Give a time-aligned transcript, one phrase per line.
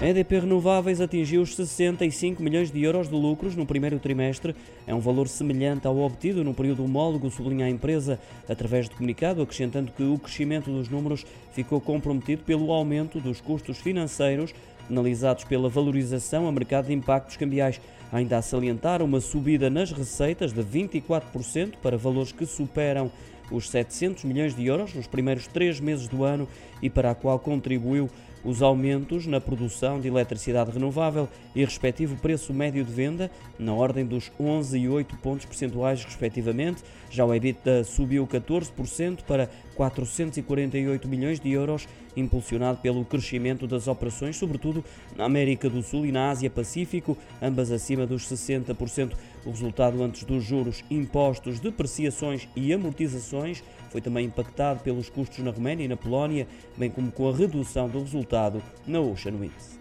[0.00, 4.56] A EDP Renováveis atingiu os 65 milhões de euros de lucros no primeiro trimestre.
[4.86, 8.18] É um valor semelhante ao obtido no período homólogo, sublinha a empresa
[8.48, 13.76] através de comunicado, acrescentando que o crescimento dos números ficou comprometido pelo aumento dos custos
[13.76, 14.54] financeiros
[14.88, 17.78] penalizados pela valorização a mercado de impactos cambiais.
[18.10, 23.12] Ainda a salientar uma subida nas receitas de 24% para valores que superam
[23.50, 26.48] os 700 milhões de euros nos primeiros três meses do ano
[26.82, 28.08] e para a qual contribuiu
[28.44, 34.04] os aumentos na produção de eletricidade renovável e respectivo preço médio de venda, na ordem
[34.04, 36.82] dos 11 e 8 pontos percentuais, respectivamente.
[37.10, 44.36] Já o EBITDA subiu 14% para 448 milhões de euros, impulsionado pelo crescimento das operações,
[44.36, 44.84] sobretudo
[45.16, 49.12] na América do Sul e na Ásia-Pacífico, ambas acima dos 60%.
[49.44, 55.50] O resultado antes dos juros, impostos, depreciações e amortizações foi também impactado pelos custos na
[55.50, 59.78] Roménia e na Polónia, bem como com a redução do resultado na Ocean Winds.